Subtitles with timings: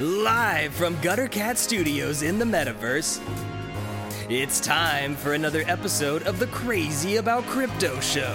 [0.00, 3.20] Live from Gutter Cat Studios in the metaverse,
[4.30, 8.32] it's time for another episode of the Crazy About Crypto Show.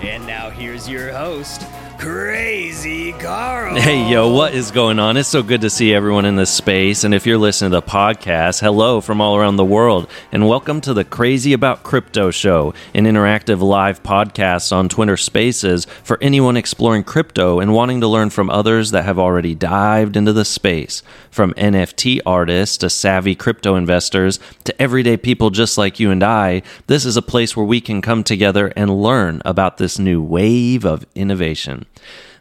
[0.00, 1.60] And now here's your host,
[2.04, 3.64] Crazy Carl.
[3.84, 5.16] Hey, yo, what is going on?
[5.16, 7.02] It's so good to see everyone in this space.
[7.02, 10.08] And if you're listening to the podcast, hello from all around the world.
[10.30, 15.86] And welcome to the Crazy About Crypto Show, an interactive live podcast on Twitter Spaces
[16.02, 20.32] for anyone exploring crypto and wanting to learn from others that have already dived into
[20.32, 21.02] the space.
[21.30, 26.62] From NFT artists to savvy crypto investors to everyday people just like you and I,
[26.86, 30.84] this is a place where we can come together and learn about this new wave
[30.84, 31.86] of innovation.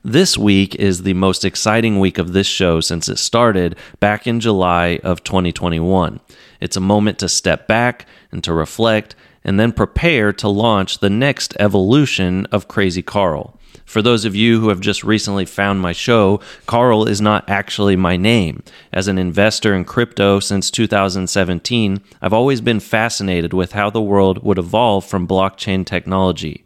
[0.04, 4.42] This week is the most exciting week of this show since it started back in
[4.42, 6.20] July of 2021.
[6.60, 11.10] It's a moment to step back and to reflect and then prepare to launch the
[11.10, 13.58] next evolution of Crazy Carl.
[13.86, 17.96] For those of you who have just recently found my show, Carl is not actually
[17.96, 18.64] my name.
[18.92, 24.44] As an investor in crypto since 2017, I've always been fascinated with how the world
[24.44, 26.63] would evolve from blockchain technology.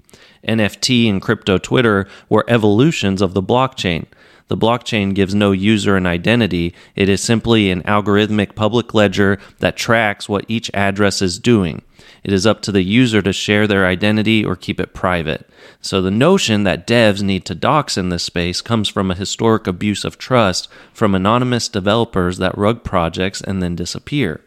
[0.47, 4.05] NFT and crypto Twitter were evolutions of the blockchain.
[4.47, 6.73] The blockchain gives no user an identity.
[6.95, 11.81] It is simply an algorithmic public ledger that tracks what each address is doing.
[12.23, 15.49] It is up to the user to share their identity or keep it private.
[15.81, 19.67] So the notion that devs need to dox in this space comes from a historic
[19.67, 24.41] abuse of trust from anonymous developers that rug projects and then disappear.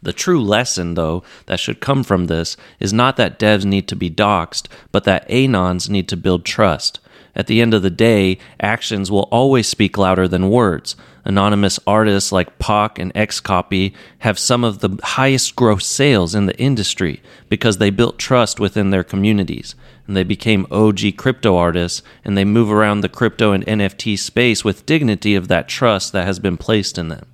[0.00, 3.96] The true lesson, though, that should come from this is not that devs need to
[3.96, 7.00] be doxxed, but that anons need to build trust.
[7.34, 10.96] At the end of the day, actions will always speak louder than words.
[11.24, 16.58] Anonymous artists like Pak and Xcopy have some of the highest gross sales in the
[16.58, 19.74] industry because they built trust within their communities.
[20.06, 24.64] And they became OG crypto artists and they move around the crypto and NFT space
[24.64, 27.26] with dignity of that trust that has been placed in them.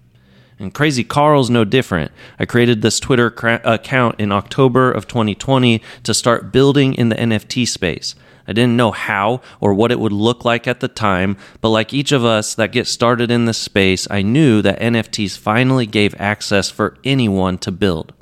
[0.59, 2.13] And Crazy Carl's no different.
[2.39, 3.27] I created this Twitter
[3.65, 8.15] account in October of 2020 to start building in the NFT space.
[8.47, 11.95] I didn't know how or what it would look like at the time, but like
[11.95, 16.15] each of us that get started in this space, I knew that NFTs finally gave
[16.21, 18.13] access for anyone to build.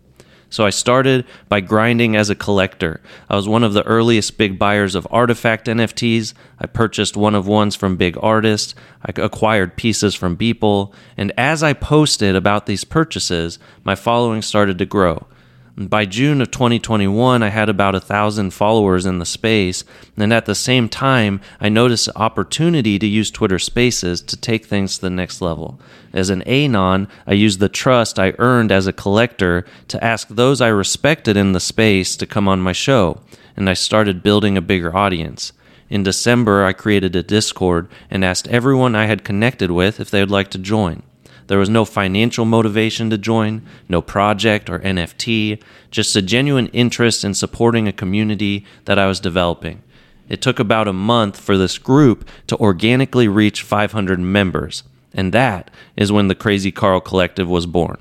[0.52, 3.00] So I started by grinding as a collector.
[3.30, 6.34] I was one of the earliest big buyers of artifact NFTs.
[6.58, 8.74] I purchased one of ones from big artists.
[9.02, 10.92] I acquired pieces from Beeple.
[11.16, 15.26] And as I posted about these purchases, my following started to grow.
[15.74, 19.84] By June of 2021, I had about a thousand followers in the space,
[20.18, 24.66] and at the same time, I noticed an opportunity to use Twitter Spaces to take
[24.66, 25.80] things to the next level.
[26.12, 30.60] As an Anon, I used the trust I earned as a collector to ask those
[30.60, 33.22] I respected in the space to come on my show,
[33.56, 35.54] and I started building a bigger audience.
[35.88, 40.20] In December, I created a Discord and asked everyone I had connected with if they
[40.20, 41.02] would like to join.
[41.46, 47.24] There was no financial motivation to join, no project or NFT, just a genuine interest
[47.24, 49.82] in supporting a community that I was developing.
[50.28, 54.82] It took about a month for this group to organically reach 500 members,
[55.12, 57.98] and that is when the Crazy Carl Collective was born.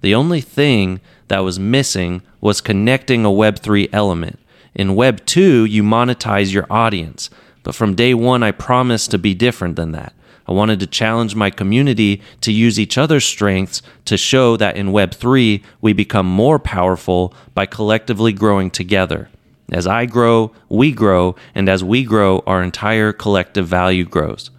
[0.00, 4.38] The only thing that was missing was connecting a Web3 element.
[4.74, 7.30] In Web 2, you monetize your audience,
[7.62, 10.12] but from day one, I promised to be different than that.
[10.48, 14.88] I wanted to challenge my community to use each other's strengths to show that in
[14.88, 19.28] Web3, we become more powerful by collectively growing together.
[19.70, 24.50] As I grow, we grow, and as we grow, our entire collective value grows.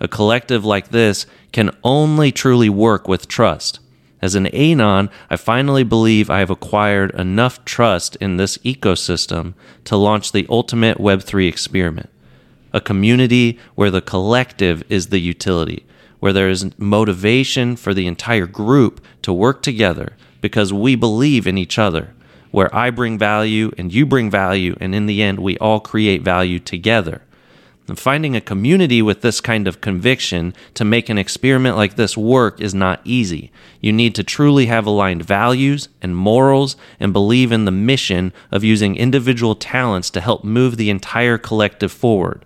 [0.00, 3.78] A collective like this can only truly work with trust.
[4.20, 9.96] As an Anon, I finally believe I have acquired enough trust in this ecosystem to
[9.96, 12.10] launch the ultimate Web3 experiment
[12.76, 15.86] a community where the collective is the utility,
[16.20, 21.56] where there is motivation for the entire group to work together because we believe in
[21.56, 22.14] each other,
[22.50, 26.20] where I bring value and you bring value, and in the end, we all create
[26.20, 27.22] value together.
[27.88, 32.14] And finding a community with this kind of conviction to make an experiment like this
[32.14, 33.50] work is not easy.
[33.80, 38.64] You need to truly have aligned values and morals and believe in the mission of
[38.64, 42.44] using individual talents to help move the entire collective forward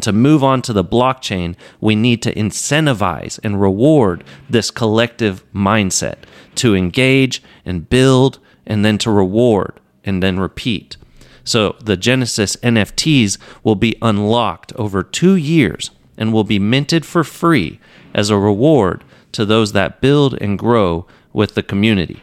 [0.00, 6.18] to move on to the blockchain, we need to incentivize and reward this collective mindset
[6.56, 10.96] to engage and build and then to reward and then repeat.
[11.44, 17.24] So the Genesis NFTs will be unlocked over two years and will be minted for
[17.24, 17.80] free
[18.12, 19.02] as a reward
[19.32, 22.20] to those that build and grow with the community.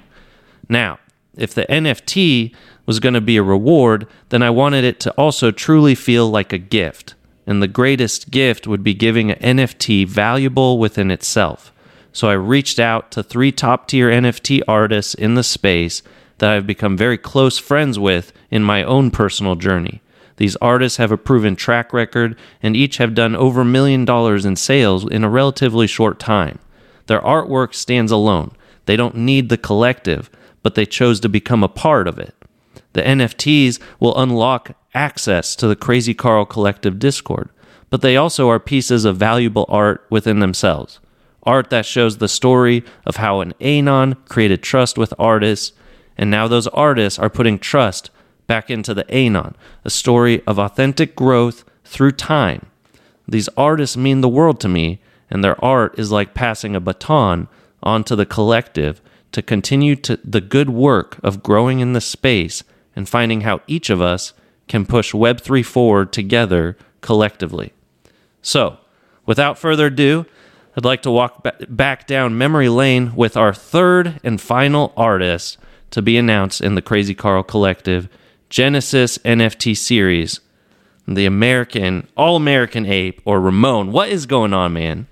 [0.69, 0.99] Now,
[1.35, 2.53] if the NFT
[2.85, 6.53] was going to be a reward, then I wanted it to also truly feel like
[6.53, 7.14] a gift
[7.47, 11.71] and the greatest gift would be giving an NFT valuable within itself.
[12.11, 16.01] So I reached out to three top tier NFT artists in the space
[16.37, 20.01] that I've become very close friends with in my own personal journey.
[20.37, 24.45] These artists have a proven track record and each have done over a million dollars
[24.45, 26.59] in sales in a relatively short time.
[27.07, 28.51] Their artwork stands alone.
[28.85, 30.29] They don't need the collective,
[30.63, 32.33] but they chose to become a part of it.
[32.95, 37.49] The NFTs will unlock access to the Crazy Carl Collective Discord,
[37.89, 41.01] but they also are pieces of valuable art within themselves.
[41.43, 45.73] Art that shows the story of how an Anon created trust with artists,
[46.17, 48.11] and now those artists are putting trust
[48.47, 52.65] back into the Anon, a story of authentic growth through time.
[53.27, 57.49] These artists mean the world to me, and their art is like passing a baton
[57.83, 59.01] onto the collective
[59.33, 62.63] to continue to the good work of growing in the space
[62.95, 64.33] and finding how each of us
[64.67, 67.73] can push Web3 forward together collectively.
[68.41, 68.77] So,
[69.25, 70.25] without further ado,
[70.77, 75.57] I'd like to walk back down memory lane with our third and final artist
[75.91, 78.09] to be announced in the Crazy Carl Collective
[78.49, 80.41] Genesis NFT series,
[81.07, 83.91] the American, All American Ape, or Ramon.
[83.91, 85.07] What is going on, man?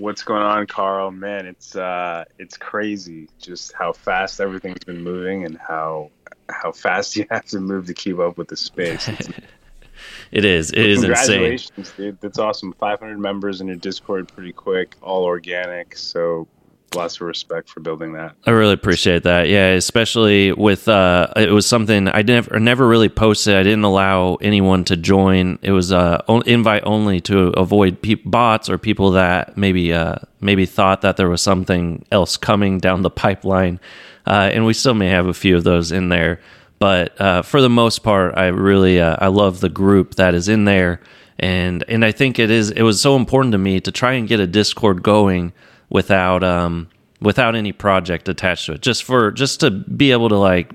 [0.00, 1.10] What's going on, Carl?
[1.10, 6.10] Man, it's uh, it's crazy just how fast everything's been moving and how
[6.48, 9.06] how fast you have to move to keep up with the space.
[10.32, 10.70] it is.
[10.70, 12.06] It is Congratulations, insane.
[12.06, 12.20] dude.
[12.22, 12.72] That's awesome.
[12.72, 15.98] 500 members in your Discord pretty quick, all organic.
[15.98, 16.48] So
[16.94, 18.34] lots of respect for building that.
[18.46, 19.48] I really appreciate that.
[19.48, 23.56] Yeah, especially with uh, it was something I never never really posted.
[23.56, 25.58] I didn't allow anyone to join.
[25.62, 30.66] It was uh, invite only to avoid pe- bots or people that maybe uh, maybe
[30.66, 33.80] thought that there was something else coming down the pipeline.
[34.26, 36.40] Uh, and we still may have a few of those in there.
[36.78, 40.48] But uh, for the most part, I really uh, I love the group that is
[40.48, 41.00] in there,
[41.38, 44.26] and and I think it is it was so important to me to try and
[44.26, 45.52] get a Discord going
[45.90, 46.88] without um
[47.20, 48.80] without any project attached to it.
[48.80, 50.72] Just for just to be able to like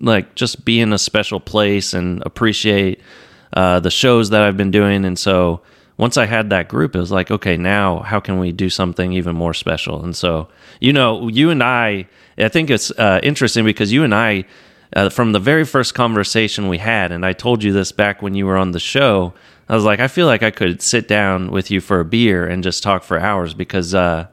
[0.00, 3.00] like just be in a special place and appreciate
[3.54, 5.04] uh, the shows that I've been doing.
[5.04, 5.62] And so
[5.96, 9.12] once I had that group it was like okay now how can we do something
[9.12, 10.04] even more special?
[10.04, 10.48] And so
[10.80, 12.06] you know you and I
[12.36, 14.44] I think it's uh, interesting because you and I
[14.94, 18.34] uh, from the very first conversation we had and I told you this back when
[18.34, 19.34] you were on the show
[19.68, 22.46] I was like I feel like I could sit down with you for a beer
[22.46, 24.28] and just talk for hours because uh,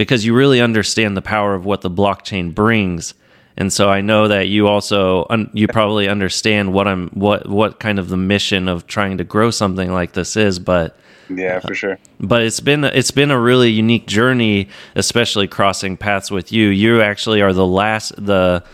[0.00, 3.12] because you really understand the power of what the blockchain brings.
[3.58, 7.80] And so I know that you also un- you probably understand what I'm what what
[7.80, 10.96] kind of the mission of trying to grow something like this is, but
[11.28, 11.98] yeah, for sure.
[12.18, 16.68] But it's been it's been a really unique journey, especially crossing paths with you.
[16.68, 18.64] You actually are the last the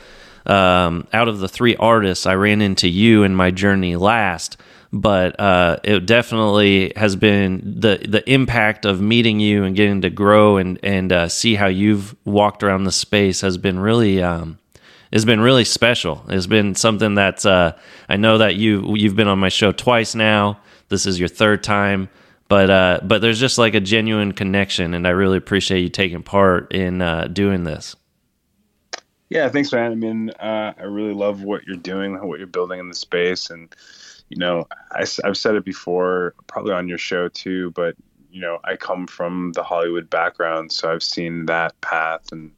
[0.47, 4.59] um, out of the three artists I ran into you in my journey last
[4.93, 10.11] but uh, it definitely has been the the impact of meeting you and getting to
[10.11, 14.59] grow and and uh, see how you've walked around the space has been really um,
[15.13, 16.25] has been really special.
[16.29, 17.73] It's been something that uh,
[18.09, 20.61] I know that you you've been on my show twice now.
[20.89, 22.09] This is your third time,
[22.49, 26.23] but uh, but there's just like a genuine connection, and I really appreciate you taking
[26.23, 27.97] part in uh, doing this.
[29.29, 29.91] Yeah, thanks, man.
[29.91, 33.75] I mean, I really love what you're doing, what you're building in the space, and
[34.29, 37.97] you know, I, I've said it before, probably on your show too, but
[38.31, 42.53] you know, I come from the Hollywood background, so I've seen that path and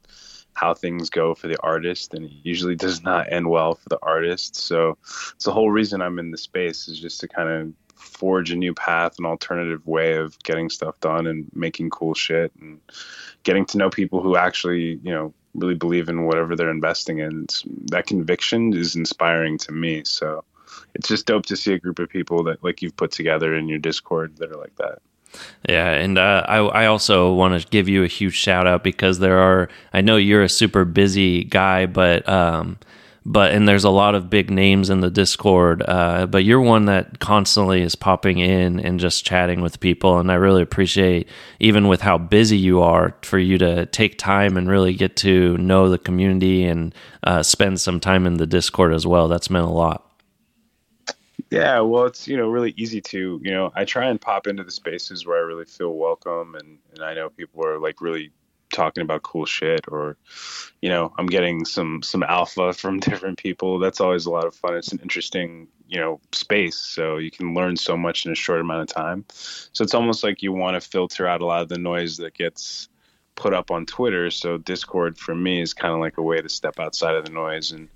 [0.53, 3.99] how things go for the artist, and it usually does not end well for the
[4.01, 4.57] artist.
[4.57, 8.51] So it's the whole reason I'm in the space is just to kind of forge
[8.51, 12.79] a new path, an alternative way of getting stuff done and making cool shit and
[13.43, 17.47] getting to know people who actually, you know, really believe in whatever they're investing in.
[17.91, 20.03] That conviction is inspiring to me.
[20.05, 20.43] So
[20.95, 23.67] it's just dope to see a group of people that like you've put together in
[23.67, 24.99] your Discord that are like that.
[25.67, 29.19] Yeah, and uh, I I also want to give you a huge shout out because
[29.19, 32.79] there are I know you're a super busy guy, but um,
[33.25, 36.85] but and there's a lot of big names in the Discord, uh, but you're one
[36.85, 41.27] that constantly is popping in and just chatting with people, and I really appreciate
[41.59, 45.57] even with how busy you are for you to take time and really get to
[45.57, 49.27] know the community and uh, spend some time in the Discord as well.
[49.27, 50.08] That's meant a lot.
[51.51, 54.63] Yeah, well, it's you know really easy to you know I try and pop into
[54.63, 58.31] the spaces where I really feel welcome, and and I know people are like really
[58.71, 60.15] talking about cool shit, or
[60.81, 63.79] you know I'm getting some some alpha from different people.
[63.79, 64.75] That's always a lot of fun.
[64.75, 68.61] It's an interesting you know space, so you can learn so much in a short
[68.61, 69.25] amount of time.
[69.29, 72.35] So it's almost like you want to filter out a lot of the noise that
[72.35, 72.89] gets
[73.33, 74.29] put up on Twitter.
[74.29, 77.31] So Discord for me is kind of like a way to step outside of the
[77.31, 77.87] noise and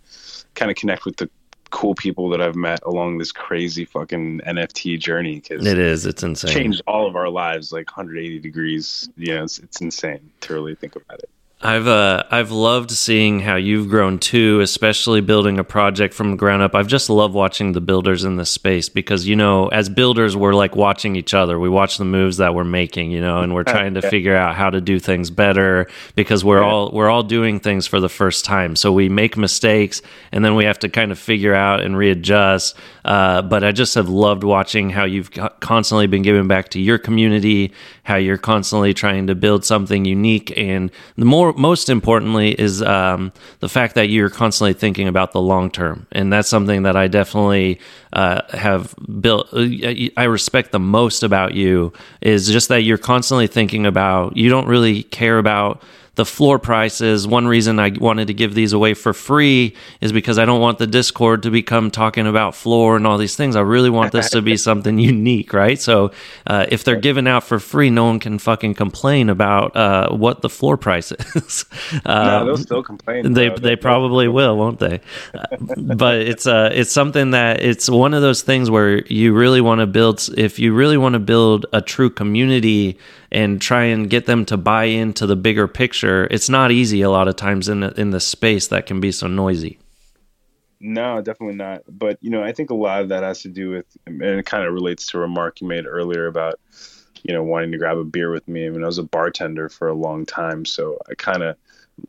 [0.56, 1.30] kind of connect with the
[1.74, 5.42] cool people that I've met along this crazy fucking NFT journey.
[5.42, 6.06] Cause it is.
[6.06, 6.54] It's insane.
[6.54, 9.10] Changed all of our lives like 180 degrees.
[9.18, 11.30] You know, it's, it's insane to really think about it.
[11.64, 16.38] I've uh, I've loved seeing how you've grown too, especially building a project from the
[16.38, 16.76] ground up.
[16.76, 20.54] I've just loved watching the builders in this space because you know, as builders, we're
[20.54, 21.58] like watching each other.
[21.58, 24.10] We watch the moves that we're making, you know, and we're trying to yeah.
[24.10, 26.68] figure out how to do things better because we're yeah.
[26.68, 28.76] all we're all doing things for the first time.
[28.76, 30.02] So we make mistakes
[30.34, 32.76] and then we have to kind of figure out and readjust.
[33.06, 36.98] Uh, but I just have loved watching how you've constantly been giving back to your
[36.98, 37.72] community,
[38.04, 43.32] how you're constantly trying to build something unique, and the more most importantly is um,
[43.60, 47.08] the fact that you're constantly thinking about the long term, and that's something that I
[47.08, 47.80] definitely
[48.12, 49.48] uh, have built.
[49.54, 49.68] Uh,
[50.18, 54.36] I respect the most about you is just that you're constantly thinking about.
[54.36, 55.82] You don't really care about
[56.16, 57.28] the floor prices.
[57.28, 60.78] One reason I wanted to give these away for free is because I don't want
[60.78, 63.56] the Discord to become talking about floor and all these things.
[63.56, 65.80] I really want this to be something unique, right?
[65.80, 66.12] So
[66.46, 70.42] uh, if they're given out for free, no one can fucking complain about uh, what
[70.42, 71.66] the floor price is.
[72.06, 73.34] um, no, they'll still complain.
[73.34, 75.02] They they probably will, won't they?
[75.34, 79.62] Uh, but it's uh it's something that it's one of those things where you really
[79.62, 80.30] want to build.
[80.38, 83.00] If you really want to build a true community
[83.34, 86.28] and try and get them to buy into the bigger picture.
[86.30, 89.12] It's not easy a lot of times in the, in the space that can be
[89.12, 89.80] so noisy.
[90.80, 91.82] No, definitely not.
[91.88, 94.46] But you know, I think a lot of that has to do with, and it
[94.46, 96.60] kind of relates to a remark you made earlier about,
[97.24, 98.68] you know, wanting to grab a beer with me.
[98.68, 101.56] I mean, I was a bartender for a long time, so I kind of,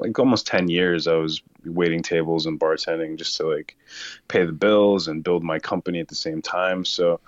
[0.00, 3.76] like almost ten years, I was waiting tables and bartending just to like
[4.28, 6.84] pay the bills and build my company at the same time.
[6.84, 7.20] So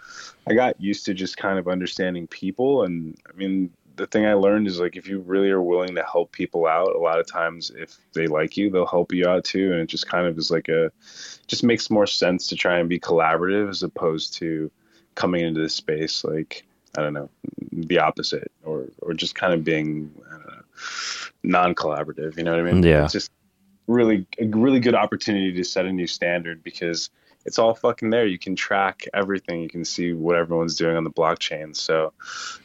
[0.47, 4.35] I got used to just kind of understanding people, and I mean, the thing I
[4.35, 7.26] learned is like if you really are willing to help people out, a lot of
[7.26, 9.73] times if they like you, they'll help you out too.
[9.73, 10.93] And it just kind of is like a
[11.47, 14.71] just makes more sense to try and be collaborative as opposed to
[15.15, 16.65] coming into this space like
[16.97, 17.31] I don't know,
[17.73, 20.62] the opposite or or just kind of being know,
[21.43, 22.37] non-collaborative.
[22.37, 22.83] You know what I mean?
[22.83, 23.05] Yeah.
[23.05, 23.31] It's just
[23.87, 27.11] really a really good opportunity to set a new standard because
[27.45, 28.26] it's all fucking there.
[28.26, 29.62] You can track everything.
[29.62, 31.76] You can see what everyone's doing on the blockchain.
[31.76, 32.12] So,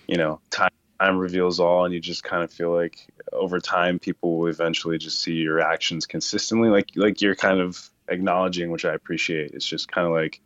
[0.07, 3.99] you know, time time reveals all and you just kind of feel like over time
[3.99, 8.85] people will eventually just see your actions consistently like like you're kind of acknowledging which
[8.85, 9.51] i appreciate.
[9.51, 10.41] It's just kind of like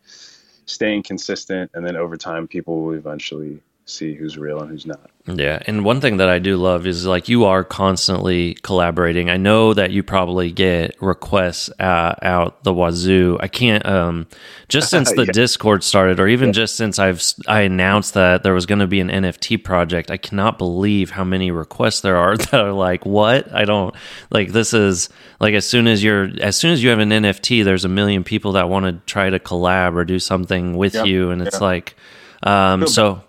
[0.65, 5.11] staying consistent and then over time people will eventually see who's real and who's not.
[5.27, 9.29] Yeah, and one thing that I do love is like you are constantly collaborating.
[9.29, 13.37] I know that you probably get requests uh, out the wazoo.
[13.39, 14.27] I can't um
[14.67, 15.31] just since the yeah.
[15.31, 16.53] Discord started, or even yeah.
[16.53, 20.11] just since I've I announced that there was going to be an NFT project.
[20.11, 23.51] I cannot believe how many requests there are that are like, what?
[23.53, 23.95] I don't
[24.29, 27.63] like this is like as soon as you're as soon as you have an NFT,
[27.63, 31.31] there's a million people that want to try to collab or do something with you,
[31.31, 31.95] and it's like.
[32.43, 33.23] Um, so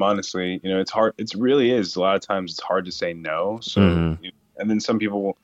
[0.00, 2.92] honestly you know it's hard it's really is a lot of times it's hard to
[2.92, 4.24] say no so mm-hmm.
[4.58, 5.36] and then some people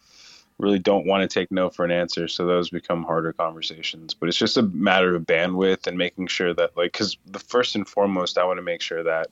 [0.59, 4.29] really don't want to take no for an answer so those become harder conversations but
[4.29, 7.89] it's just a matter of bandwidth and making sure that like because the first and
[7.89, 9.29] foremost i want to make sure that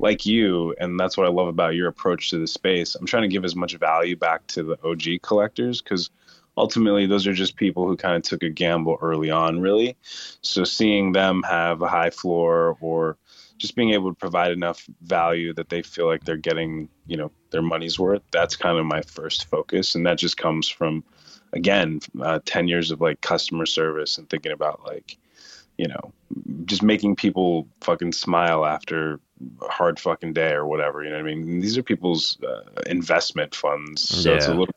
[0.00, 3.22] like you and that's what i love about your approach to the space i'm trying
[3.22, 6.10] to give as much value back to the og collectors because
[6.56, 9.96] ultimately those are just people who kind of took a gamble early on really
[10.40, 13.16] so seeing them have a high floor or
[13.64, 17.30] just being able to provide enough value that they feel like they're getting, you know,
[17.50, 18.20] their money's worth.
[18.30, 21.02] That's kind of my first focus, and that just comes from,
[21.54, 25.16] again, uh, ten years of like customer service and thinking about like,
[25.78, 26.12] you know,
[26.66, 29.18] just making people fucking smile after
[29.62, 31.02] a hard fucking day or whatever.
[31.02, 31.60] You know what I mean?
[31.60, 34.36] these are people's uh, investment funds, so yeah.
[34.36, 34.74] it's a little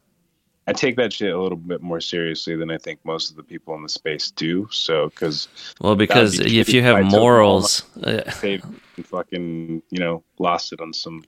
[0.67, 3.43] I take that shit a little bit more seriously than I think most of the
[3.43, 4.67] people in the space do.
[4.69, 5.47] So, because
[5.79, 8.61] well, because be if you have morals, uh, they
[9.03, 11.23] fucking you know lost it on some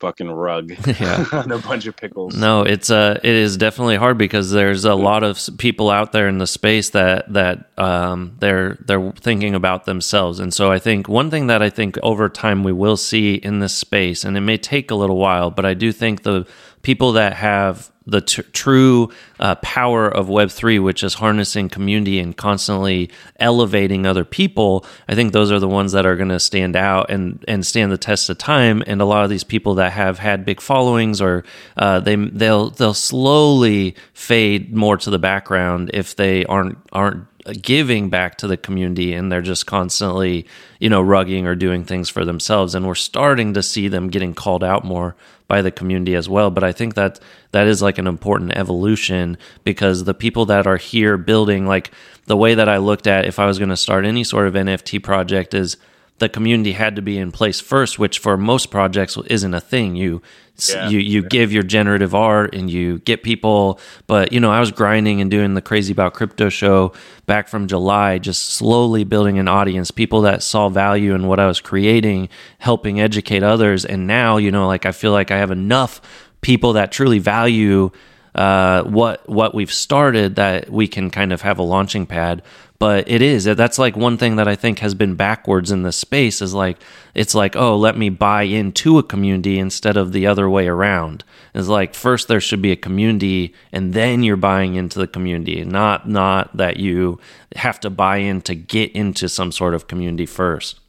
[0.00, 0.70] fucking rug
[1.00, 1.24] yeah.
[1.32, 2.36] and a bunch of pickles.
[2.36, 6.28] No, it's uh it is definitely hard because there's a lot of people out there
[6.28, 10.38] in the space that that um they're they're thinking about themselves.
[10.40, 13.58] And so I think one thing that I think over time we will see in
[13.60, 16.46] this space and it may take a little while, but I do think the
[16.82, 23.10] people that have the true uh, power of Web3, which is harnessing community and constantly
[23.38, 27.10] elevating other people, I think those are the ones that are going to stand out
[27.10, 28.82] and, and stand the test of time.
[28.86, 31.44] And a lot of these people that have had big followings or
[31.76, 37.26] uh, they they'll they'll slowly fade more to the background if they aren't aren't
[37.62, 40.46] giving back to the community and they're just constantly,
[40.80, 42.74] you know, rugging or doing things for themselves.
[42.74, 45.16] And we're starting to see them getting called out more
[45.48, 46.50] by the community as well.
[46.50, 47.18] But I think that
[47.52, 51.90] that is like an important evolution because the people that are here building, like
[52.26, 54.54] the way that I looked at if I was going to start any sort of
[54.54, 55.78] NFT project is
[56.18, 59.96] the community had to be in place first, which for most projects isn't a thing.
[59.96, 60.20] You
[60.58, 61.28] yeah, you you yeah.
[61.28, 65.30] give your generative art and you get people, but you know I was grinding and
[65.30, 66.92] doing the crazy about crypto show
[67.26, 71.46] back from July, just slowly building an audience, people that saw value in what I
[71.46, 75.50] was creating, helping educate others, and now you know like I feel like I have
[75.50, 76.00] enough
[76.40, 77.90] people that truly value
[78.34, 82.42] uh, what what we've started that we can kind of have a launching pad
[82.78, 85.92] but it is that's like one thing that i think has been backwards in the
[85.92, 86.78] space is like
[87.14, 91.24] it's like oh let me buy into a community instead of the other way around
[91.54, 95.64] it's like first there should be a community and then you're buying into the community
[95.64, 97.18] not not that you
[97.56, 100.80] have to buy in to get into some sort of community first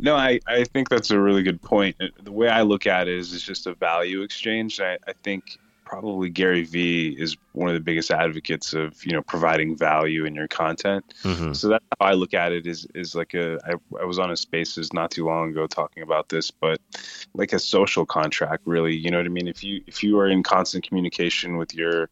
[0.00, 1.96] no, I, I think that's a really good point.
[2.22, 4.80] The way I look at it is it's just a value exchange.
[4.80, 9.22] I, I think probably Gary Vee is one of the biggest advocates of you know
[9.22, 11.14] providing value in your content.
[11.22, 11.54] Mm-hmm.
[11.54, 12.66] So that's how I look at it.
[12.66, 16.02] Is is like a I, I was on a Spaces not too long ago talking
[16.02, 16.78] about this, but
[17.32, 18.94] like a social contract, really.
[18.94, 19.48] You know what I mean?
[19.48, 22.10] If you if you are in constant communication with your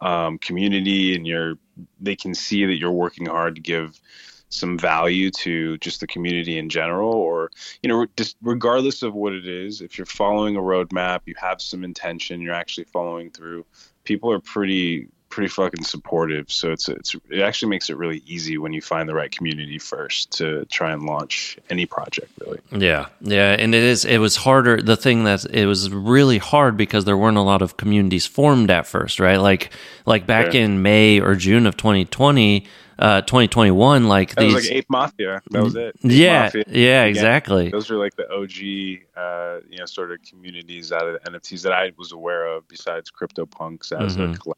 [0.00, 1.58] um, community and you're
[2.00, 4.00] they can see that you're working hard to give
[4.48, 7.50] some value to just the community in general or
[7.82, 11.60] you know just regardless of what it is if you're following a roadmap you have
[11.60, 13.64] some intention you're actually following through
[14.04, 16.50] people are pretty pretty fucking supportive.
[16.50, 19.78] So it's it's it actually makes it really easy when you find the right community
[19.78, 22.60] first to try and launch any project really.
[22.72, 23.08] Yeah.
[23.20, 23.50] Yeah.
[23.52, 27.16] And it is it was harder the thing that it was really hard because there
[27.18, 29.36] weren't a lot of communities formed at first right?
[29.36, 29.70] Like
[30.06, 30.62] like back yeah.
[30.62, 32.66] in may or june of 2020
[32.98, 35.42] uh, 2021, like that these was like Ape Mafia.
[35.50, 35.96] That was it.
[36.04, 36.64] Ape yeah, Mafia.
[36.68, 37.70] yeah, exactly.
[37.70, 41.62] Those are like the OG, uh, you know, sort of communities out of the NFTs
[41.62, 42.66] that I was aware of.
[42.68, 44.50] Besides CryptoPunks as mm-hmm.
[44.50, 44.54] a.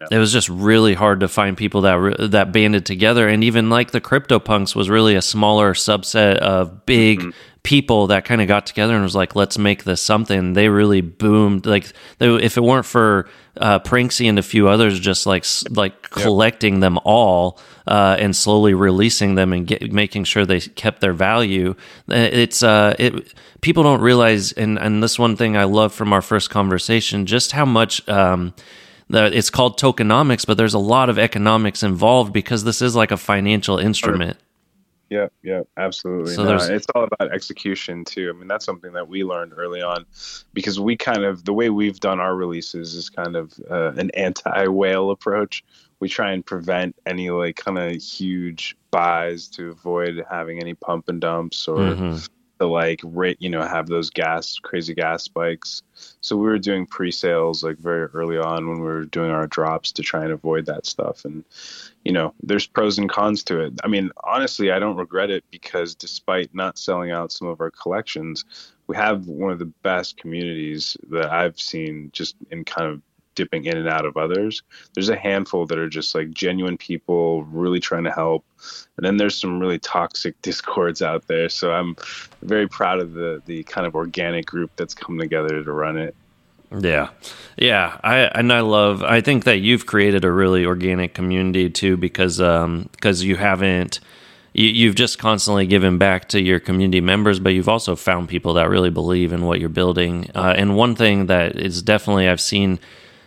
[0.00, 0.06] Yeah.
[0.12, 3.68] It was just really hard to find people that re- that banded together, and even
[3.68, 7.30] like the CryptoPunks was really a smaller subset of big mm-hmm
[7.68, 10.54] people that kind of got together and was like, let's make this something.
[10.54, 11.66] They really boomed.
[11.66, 16.00] Like, they, if it weren't for uh, Pranksy and a few others just like like
[16.08, 16.80] collecting yep.
[16.80, 21.74] them all uh, and slowly releasing them and get, making sure they kept their value,
[22.08, 23.34] uh, it's uh, it.
[23.60, 27.52] People don't realize, and and this one thing I love from our first conversation, just
[27.52, 28.08] how much.
[28.08, 28.54] Um,
[29.10, 33.10] that it's called tokenomics, but there's a lot of economics involved because this is like
[33.10, 34.36] a financial instrument.
[35.10, 36.34] Yeah, yeah, absolutely.
[36.34, 38.30] So no, it's all about execution too.
[38.34, 40.04] I mean, that's something that we learned early on
[40.52, 44.10] because we kind of the way we've done our releases is kind of uh, an
[44.10, 45.64] anti-whale approach.
[46.00, 51.08] We try and prevent any like kind of huge buys to avoid having any pump
[51.08, 52.18] and dumps or mm-hmm
[52.58, 55.82] to like rate, you know, have those gas crazy gas spikes.
[56.20, 59.92] So we were doing pre-sales like very early on when we were doing our drops
[59.92, 61.24] to try and avoid that stuff.
[61.24, 61.44] And
[62.08, 63.74] you know, there's pros and cons to it.
[63.84, 67.70] I mean, honestly, I don't regret it because despite not selling out some of our
[67.70, 68.46] collections,
[68.86, 73.02] we have one of the best communities that I've seen just in kind of
[73.34, 74.62] dipping in and out of others.
[74.94, 78.42] There's a handful that are just like genuine people really trying to help.
[78.96, 81.50] And then there's some really toxic discords out there.
[81.50, 81.94] So I'm
[82.40, 86.16] very proud of the the kind of organic group that's come together to run it.
[86.76, 87.10] Yeah.
[87.56, 91.96] Yeah, I and I love I think that you've created a really organic community too
[91.96, 94.00] because um because you haven't
[94.54, 98.54] you, have just constantly given back to your community members, but you've also found people
[98.54, 100.30] that really believe in what you're building.
[100.34, 102.80] Uh, and one thing that is definitely I've seen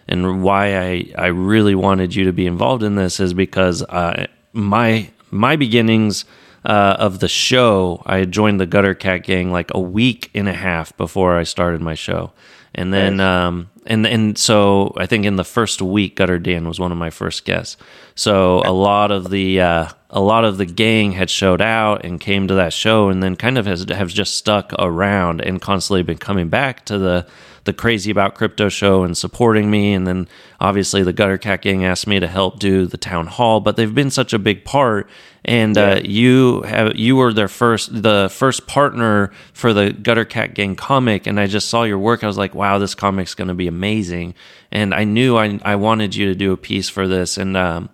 [0.08, 4.28] and why I, I really wanted you to be involved in this is because uh,
[4.52, 6.26] my my beginnings
[6.66, 10.54] uh, of the show, I joined the Gutter Cat Gang like a week and a
[10.54, 12.34] half before I started my show,
[12.74, 16.80] and then um, and and so I think in the first week, Gutter Dan was
[16.80, 17.78] one of my first guests.
[18.16, 22.20] So a lot of the uh, a lot of the gang had showed out and
[22.20, 26.04] came to that show, and then kind of has have just stuck around and constantly
[26.04, 27.28] been coming back to the
[27.64, 29.94] the crazy about crypto show and supporting me.
[29.94, 30.28] And then
[30.60, 33.94] obviously the gutter cat gang asked me to help do the town hall but they've
[33.94, 35.10] been such a big part.
[35.44, 35.94] And uh, yeah.
[35.94, 40.76] uh, you have you were their first the first partner for the gutter cat gang
[40.76, 41.28] comic.
[41.28, 42.24] And i just saw your work.
[42.24, 44.34] I was like wow this comic's going to be amazing.
[44.72, 47.38] And i knew I, I wanted you to do a piece for this.
[47.38, 47.90] And um,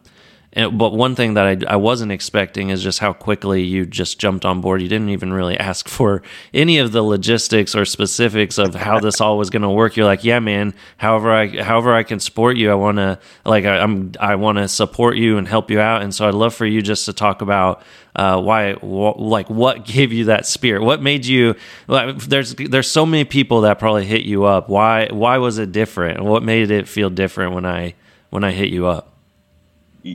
[0.58, 4.18] and, but one thing that I, I wasn't expecting is just how quickly you just
[4.18, 4.82] jumped on board.
[4.82, 9.22] You didn't even really ask for any of the logistics or specifics of how this
[9.22, 9.96] all was going to work.
[9.96, 10.74] You're like, yeah, man.
[10.98, 14.58] However, I however I can support you, I want to like I, I'm I want
[14.58, 16.02] to support you and help you out.
[16.02, 17.84] And so I'd love for you just to talk about
[18.16, 21.54] uh, why wh- like what gave you that spirit what made you
[21.88, 25.72] like, there's there's so many people that probably hit you up why why was it
[25.72, 27.94] different what made it feel different when i
[28.32, 29.17] when i hit you up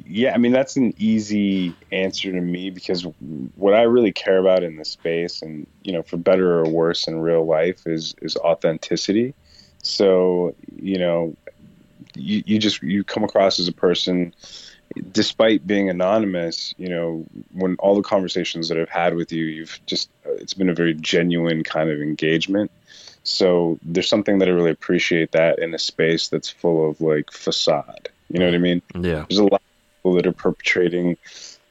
[0.07, 3.07] yeah i mean that's an easy answer to me because
[3.57, 7.07] what i really care about in the space and you know for better or worse
[7.09, 9.35] in real life is is authenticity
[9.83, 11.35] so you know
[12.15, 14.35] you, you just you come across as a person
[15.13, 19.81] despite being anonymous, you know, when all the conversations that I've had with you, you've
[19.87, 22.71] just, it's been a very genuine kind of engagement.
[23.25, 27.31] So there's something that I really appreciate that in a space that's full of like
[27.31, 28.09] facade.
[28.29, 28.83] You know what I mean?
[28.95, 29.25] Yeah.
[29.29, 29.63] There's a lot
[30.03, 31.17] people that are perpetrating,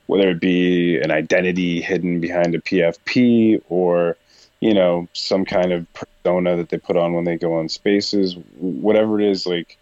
[0.08, 4.18] whether it be an identity hidden behind a PFP or,
[4.60, 8.36] you know, some kind of persona that they put on when they go on spaces,
[8.58, 9.78] whatever it is, like,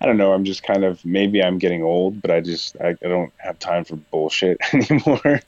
[0.00, 0.32] I don't know.
[0.32, 3.60] I'm just kind of maybe I'm getting old, but I just I, I don't have
[3.60, 5.40] time for bullshit anymore.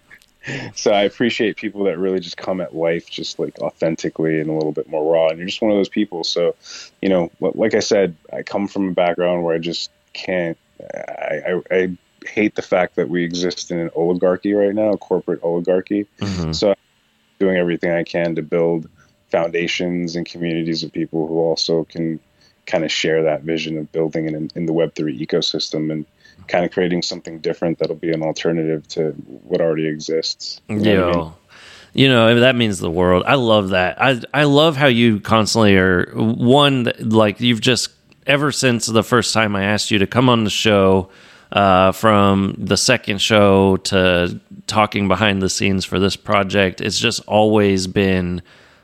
[0.77, 4.53] so I appreciate people that really just come at life just like authentically and a
[4.53, 5.29] little bit more raw.
[5.29, 6.23] And you're just one of those people.
[6.23, 6.55] So,
[7.03, 10.57] you know, like I said, I come from a background where I just can't.
[10.81, 11.97] I, I, I
[12.27, 16.07] hate the fact that we exist in an oligarchy right now, a corporate oligarchy.
[16.21, 16.53] Mm-hmm.
[16.53, 16.77] So, I'm
[17.39, 18.89] doing everything I can to build
[19.31, 22.21] foundations and communities of people who also can
[22.67, 26.07] kind of share that vision of building in, in the Web3 ecosystem and
[26.49, 29.11] kind of creating something different that'll be an alternative to
[29.45, 30.61] what already exists.
[30.69, 31.33] You know, I mean?
[31.95, 33.25] you know that means the world.
[33.27, 34.01] I love that.
[34.01, 37.91] I I love how you constantly are one like you've just
[38.27, 41.11] ever since the first time I asked you to come on the show.
[41.55, 47.21] Uh, from the second show to talking behind the scenes for this project, it's just
[47.29, 48.43] always been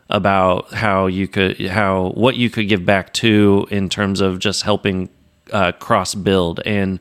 [0.09, 4.63] about how you could how what you could give back to in terms of just
[4.63, 5.09] helping
[5.53, 7.01] uh, cross build and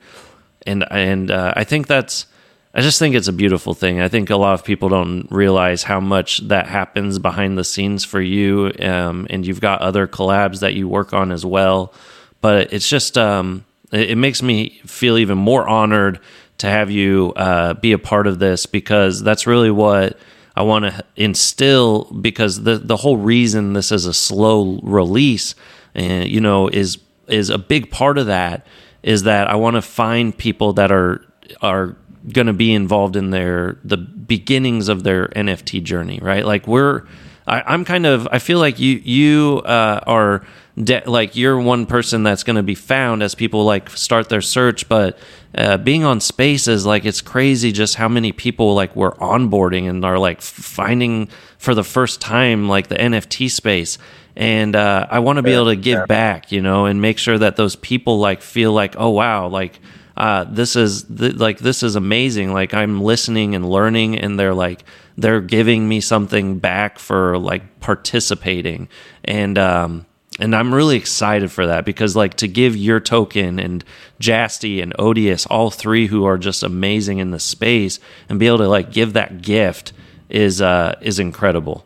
[0.65, 2.25] and and uh, I think that's
[2.73, 4.01] I just think it's a beautiful thing.
[4.01, 8.05] I think a lot of people don't realize how much that happens behind the scenes
[8.05, 11.93] for you, um, and you've got other collabs that you work on as well.
[12.41, 16.19] But it's just um, it, it, makes me feel even more honored
[16.59, 20.17] to have you uh, be a part of this because that's really what
[20.55, 25.55] I want to instill because the the whole reason this is a slow release,
[25.95, 26.97] and uh, you know, is
[27.27, 28.65] is a big part of that
[29.03, 31.25] is that I want to find people that are
[31.61, 31.95] are
[32.33, 36.45] going to be involved in their the beginnings of their NFT journey, right?
[36.45, 37.07] Like we're
[37.49, 40.45] I, am kind of I feel like you you uh, are
[40.81, 44.41] de- like you're one person that's going to be found as people like start their
[44.41, 45.17] search but
[45.55, 50.05] uh, being on spaces like it's crazy just how many people like we're onboarding and
[50.05, 53.97] are like finding for the first time like the nft space.
[54.35, 57.37] And uh, i want to be able to give back you know and make sure
[57.37, 59.79] that those people like feel like oh wow like
[60.19, 64.53] uh, this is th- like this is amazing like i'm listening and learning and they're
[64.53, 64.83] like
[65.17, 68.87] they're giving me something back for like participating
[69.23, 70.05] and um
[70.39, 73.83] and I'm really excited for that because like to give your token and
[74.19, 78.59] Jasty and Odious, all three who are just amazing in the space, and be able
[78.59, 79.91] to like give that gift
[80.29, 81.85] is uh is incredible.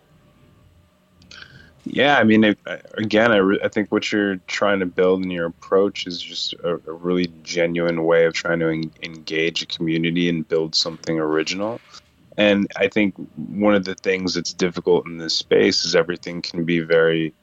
[1.85, 2.55] Yeah, I mean,
[2.93, 6.53] again, I, re- I think what you're trying to build in your approach is just
[6.53, 11.19] a, a really genuine way of trying to en- engage a community and build something
[11.19, 11.81] original.
[12.37, 16.63] And I think one of the things that's difficult in this space is everything can
[16.63, 17.33] be very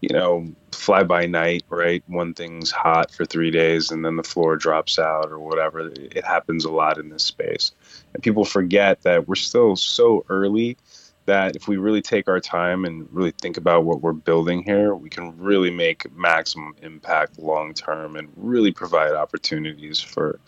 [0.00, 2.02] you know, fly by night, right?
[2.06, 5.90] One thing's hot for three days and then the floor drops out or whatever.
[5.90, 7.72] It happens a lot in this space.
[8.14, 10.76] And people forget that we're still so early
[11.28, 14.94] that if we really take our time and really think about what we're building here,
[14.94, 20.40] we can really make maximum impact long term and really provide opportunities for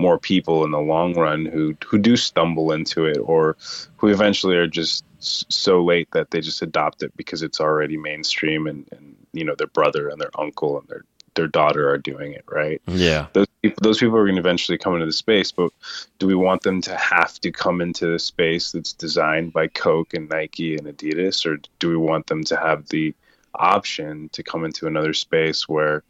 [0.00, 3.56] more people in the long run who who do stumble into it or
[3.96, 8.66] who eventually are just so late that they just adopt it because it's already mainstream
[8.66, 12.32] and, and you know their brother and their uncle and their their daughter are doing
[12.32, 15.50] it right yeah those people, those people are going to eventually come into the space
[15.50, 15.70] but
[16.18, 20.14] do we want them to have to come into the space that's designed by coke
[20.14, 23.14] and nike and adidas or do we want them to have the
[23.54, 26.02] option to come into another space where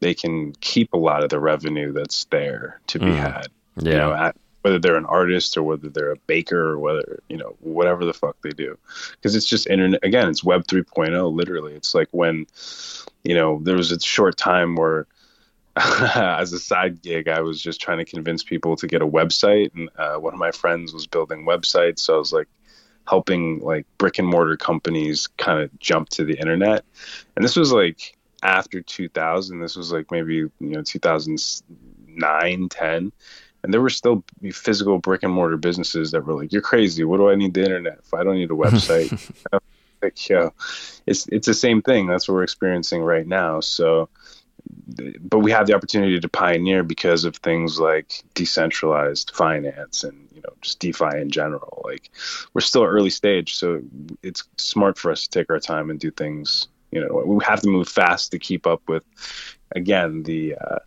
[0.00, 3.16] they can keep a lot of the revenue that's there to be mm.
[3.16, 3.92] had yeah.
[3.92, 7.36] you know at, whether they're an artist or whether they're a baker or whether you
[7.36, 8.78] know whatever the fuck they do
[9.12, 12.46] because it's just internet again it's web 3.0 literally it's like when
[13.24, 15.06] you know there was a short time where
[15.76, 19.74] as a side gig, I was just trying to convince people to get a website,
[19.74, 22.48] and uh, one of my friends was building websites, so I was like
[23.06, 26.84] helping like brick and mortar companies kind of jump to the internet.
[27.34, 29.60] And this was like after 2000.
[29.60, 33.12] This was like maybe you know 2009, 10
[33.62, 37.04] and there were still physical brick and mortar businesses that were like, "You're crazy.
[37.04, 39.10] What do I need the internet if I don't need a website?"
[40.02, 40.18] like,
[41.06, 42.06] it's it's the same thing.
[42.06, 43.60] That's what we're experiencing right now.
[43.60, 44.08] So,
[45.20, 50.40] but we have the opportunity to pioneer because of things like decentralized finance and you
[50.42, 51.82] know just DeFi in general.
[51.84, 52.10] Like,
[52.54, 53.80] we're still early stage, so
[54.22, 56.68] it's smart for us to take our time and do things.
[56.90, 59.02] You know, we have to move fast to keep up with,
[59.74, 60.78] again, the uh,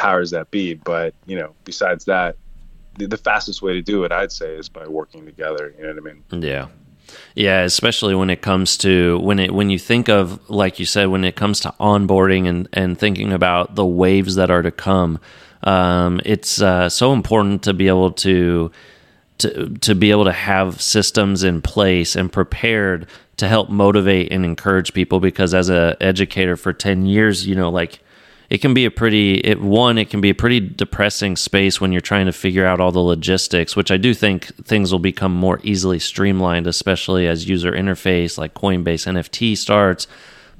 [0.00, 0.74] powers that be.
[0.74, 2.36] But you know, besides that,
[2.98, 5.74] the, the fastest way to do it, I'd say, is by working together.
[5.76, 6.42] You know what I mean?
[6.42, 6.68] Yeah.
[7.34, 11.08] Yeah, especially when it comes to when it when you think of like you said
[11.08, 15.18] when it comes to onboarding and and thinking about the waves that are to come,
[15.64, 18.70] um, it's uh, so important to be able to
[19.38, 23.08] to to be able to have systems in place and prepared
[23.38, 27.70] to help motivate and encourage people because as a educator for 10 years you know
[27.70, 28.00] like
[28.50, 31.92] it can be a pretty it one it can be a pretty depressing space when
[31.92, 35.32] you're trying to figure out all the logistics which i do think things will become
[35.32, 40.06] more easily streamlined especially as user interface like coinbase nft starts.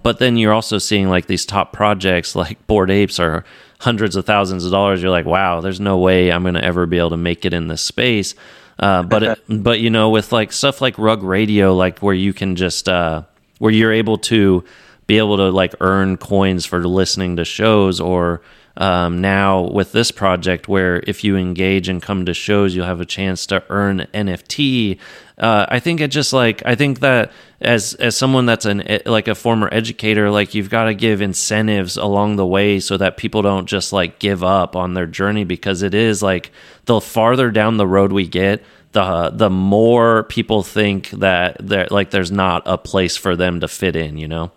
[0.03, 3.45] But then you're also seeing like these top projects like bored apes are
[3.81, 5.03] hundreds of thousands of dollars.
[5.03, 7.53] You're like wow there's no way i'm going to ever be able to make it
[7.53, 8.35] in this space.
[8.79, 12.33] Uh, but it, but you know with like stuff like rug radio like where you
[12.33, 13.23] can just uh,
[13.59, 14.65] where you're able to
[15.11, 18.41] be able to like earn coins for listening to shows or
[18.77, 23.01] um, now with this project where if you engage and come to shows you'll have
[23.01, 25.01] a chance to earn nft
[25.39, 29.27] uh, i think it just like i think that as as someone that's an like
[29.27, 33.43] a former educator like you've got to give incentives along the way so that people
[33.43, 36.53] don't just like give up on their journey because it is like
[36.85, 42.11] the farther down the road we get the the more people think that there like
[42.11, 44.53] there's not a place for them to fit in you know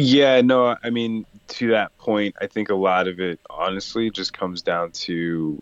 [0.00, 4.32] yeah, no, I mean, to that point, I think a lot of it honestly just
[4.32, 5.60] comes down to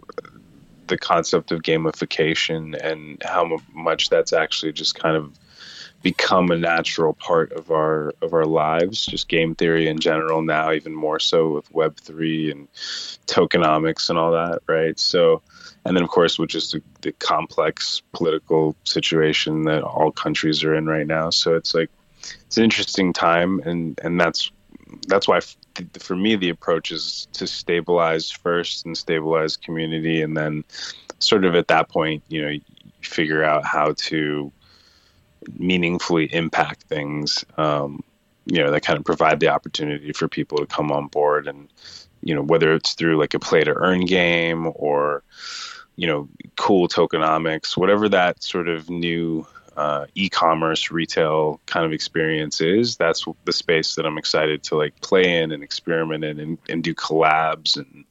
[0.88, 5.32] the concept of gamification and how much that's actually just kind of
[6.02, 10.70] become a natural part of our of our lives just game theory in general now
[10.70, 12.72] even more so with web3 and
[13.26, 15.00] tokenomics and all that right?
[15.00, 15.40] So
[15.86, 20.74] and then of course with just the, the complex political situation that all countries are
[20.74, 21.30] in right now.
[21.30, 21.90] So it's like
[22.46, 24.50] it's an interesting time, and and that's
[25.08, 25.40] that's why
[25.98, 30.64] for me the approach is to stabilize first and stabilize community, and then
[31.18, 32.60] sort of at that point, you know, you
[33.00, 34.52] figure out how to
[35.58, 37.44] meaningfully impact things.
[37.56, 38.02] Um,
[38.46, 41.68] you know, that kind of provide the opportunity for people to come on board, and
[42.22, 45.22] you know, whether it's through like a play to earn game or
[45.96, 52.60] you know, cool tokenomics, whatever that sort of new uh, e-commerce retail kind of experience
[52.60, 56.58] is that's the space that i'm excited to like play in and experiment in and,
[56.68, 58.04] and do collabs and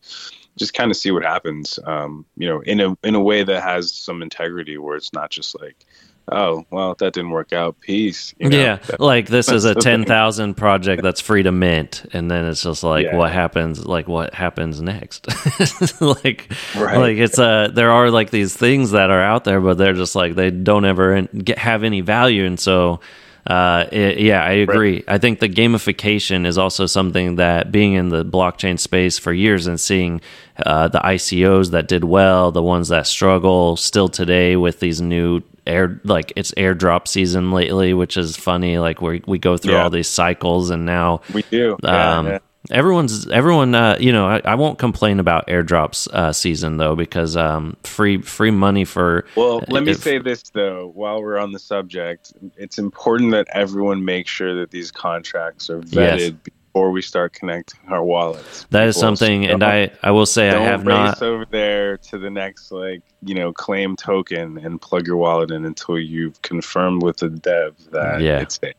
[0.58, 3.64] just kind of see what happens um, you know in a in a way that
[3.64, 5.86] has some integrity where it's not just like
[6.32, 8.58] oh well that didn't work out peace you know?
[8.58, 12.84] yeah like this is a 10,000 project that's free to mint and then it's just
[12.84, 13.16] like yeah.
[13.16, 15.28] what happens like what happens next
[16.02, 16.98] like right.
[16.98, 20.16] like it's a there are like these things that are out there but they're just
[20.16, 23.00] like they don't ever get, have any value and so
[23.48, 24.96] uh, it, yeah, I agree.
[24.96, 25.04] Right.
[25.08, 29.68] I think the gamification is also something that being in the blockchain space for years
[29.68, 30.22] and seeing
[30.66, 35.42] uh, the ICOs that did well, the ones that struggle still today with these new
[35.68, 38.80] air like it's airdrop season lately, which is funny.
[38.80, 39.84] Like we we go through yeah.
[39.84, 41.78] all these cycles, and now we do.
[41.84, 42.40] Um, yeah,
[42.72, 43.76] Everyone's everyone.
[43.76, 48.22] Uh, you know, I, I, won't complain about airdrops uh, season though because um, free
[48.22, 49.26] free money for.
[49.36, 50.92] Well, let me say this though.
[50.96, 55.82] While we're on the subject, it's important that everyone make sure that these contracts are
[55.82, 56.38] vetted.
[56.46, 58.66] Yes before we start connecting our wallets.
[58.70, 62.30] That is something, and I I will say I have not over there to the
[62.30, 67.18] next like you know claim token and plug your wallet in until you've confirmed with
[67.18, 68.42] the dev that yeah.
[68.42, 68.74] it's safe.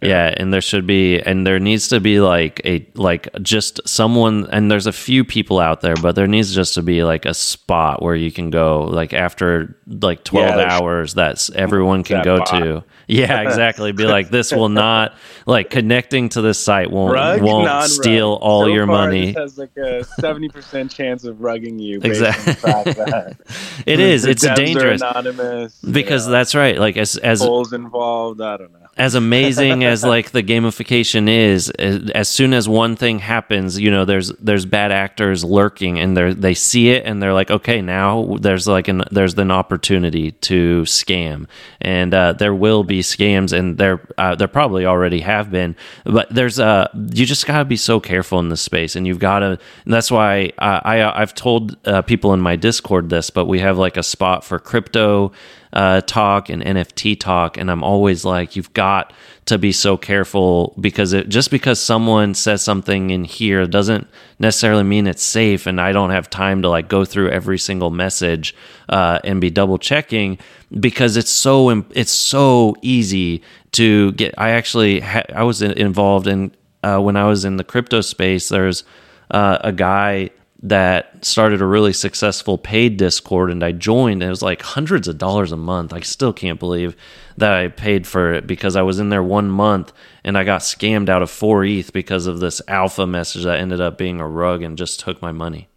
[0.00, 4.48] Yeah, and there should be, and there needs to be like a like just someone,
[4.50, 7.34] and there's a few people out there, but there needs just to be like a
[7.34, 12.24] spot where you can go like after like twelve yeah, hours that everyone can that
[12.24, 12.48] go bot.
[12.48, 12.84] to.
[13.10, 13.92] Yeah, exactly.
[13.92, 15.14] Be like, this will not
[15.46, 19.32] like connecting to this site won't Rug, won't steal all so your money.
[19.32, 22.00] has like a seventy percent chance of rugging you.
[22.02, 22.54] Exactly.
[23.86, 24.24] it is.
[24.24, 25.02] It's dangerous.
[25.02, 26.78] Anonymous because that's right.
[26.78, 28.40] Like as as polls involved.
[28.40, 33.18] I don't know as amazing as like the gamification is, as soon as one thing
[33.18, 37.32] happens, you know, there's there's bad actors lurking, and they they see it, and they're
[37.32, 41.46] like, okay, now there's like an there's an opportunity to scam,
[41.80, 46.28] and uh, there will be scams, and there uh, there probably already have been, but
[46.28, 49.58] there's uh you just gotta be so careful in this space, and you've gotta.
[49.86, 53.60] And that's why I, I I've told uh, people in my Discord this, but we
[53.60, 55.32] have like a spot for crypto
[55.72, 59.12] uh, talk and NFT talk, and I'm always like, you've got
[59.46, 64.06] to be so careful because it just because someone says something in here doesn't
[64.38, 67.90] necessarily mean it's safe, and I don't have time to like go through every single
[67.90, 68.54] message
[68.88, 70.38] uh, and be double checking
[70.78, 74.34] because it's so it's so easy to get.
[74.38, 76.52] I actually ha- I was involved in
[76.82, 78.48] uh, when I was in the crypto space.
[78.48, 78.84] There's
[79.30, 80.30] uh, a guy
[80.62, 84.22] that started a really successful paid Discord and I joined.
[84.22, 85.92] And it was like hundreds of dollars a month.
[85.92, 86.96] I still can't believe
[87.38, 89.92] that I paid for it because I was in there one month
[90.22, 93.80] and I got scammed out of four ETH because of this alpha message that ended
[93.80, 95.68] up being a rug and just took my money.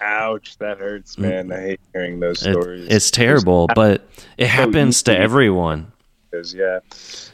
[0.00, 1.20] Ouch, that hurts, mm.
[1.20, 1.52] man.
[1.52, 2.86] I hate hearing those stories.
[2.86, 5.92] It, it's terrible, but it happens to everyone.
[6.30, 6.78] Because yeah,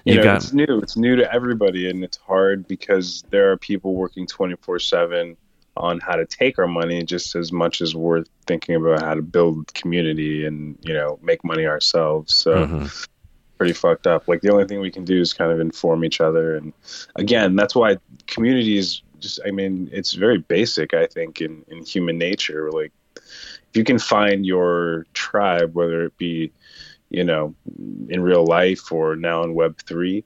[0.04, 0.78] you, you know, got, it's new.
[0.78, 5.36] It's new to everybody, and it's hard because there are people working twenty four seven
[5.76, 9.22] on how to take our money just as much as we're thinking about how to
[9.22, 12.34] build community and you know make money ourselves.
[12.34, 12.86] So mm-hmm.
[13.58, 14.28] pretty fucked up.
[14.28, 16.56] Like the only thing we can do is kind of inform each other.
[16.56, 16.72] And
[17.14, 22.18] again that's why communities just i mean it's very basic i think in in human
[22.18, 22.70] nature.
[22.70, 26.52] Like if you can find your tribe whether it be
[27.16, 27.54] you know,
[28.10, 30.22] in real life or now in Web three,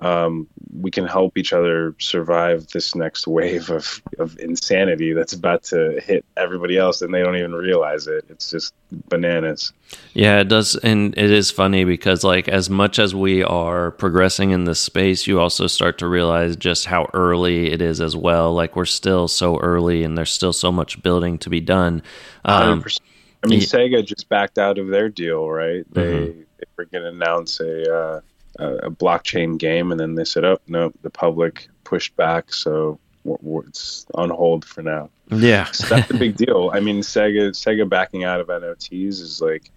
[0.00, 5.64] um, we can help each other survive this next wave of, of insanity that's about
[5.64, 8.24] to hit everybody else, and they don't even realize it.
[8.28, 8.72] It's just
[9.08, 9.72] bananas.
[10.14, 14.52] Yeah, it does, and it is funny because like as much as we are progressing
[14.52, 18.54] in this space, you also start to realize just how early it is as well.
[18.54, 22.00] Like we're still so early, and there's still so much building to be done.
[22.44, 23.00] Um, 100%.
[23.42, 23.66] I mean, yeah.
[23.66, 25.84] Sega just backed out of their deal, right?
[25.92, 26.40] They, mm-hmm.
[26.40, 28.20] they were going to announce a, uh,
[28.58, 34.06] a blockchain game, and then they said, "Oh no, the public pushed back, so it's
[34.14, 36.70] on hold for now." Yeah, so that's the big deal.
[36.72, 39.70] I mean, Sega Sega backing out of NFTs is like,